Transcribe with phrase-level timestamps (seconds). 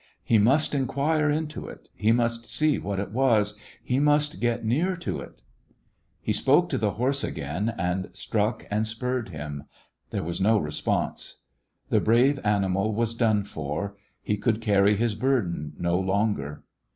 [0.23, 4.95] He must inquire into it; he must see what it was; he must get near
[4.95, 5.43] to it.
[6.19, 9.65] He spoke to the horse again, and struck and spiured him.
[10.09, 11.41] There was no response.
[11.91, 16.63] The brave animal was done for; he could carry his burden no longer.